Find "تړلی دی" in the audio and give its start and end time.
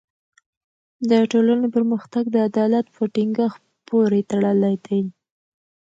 4.31-5.01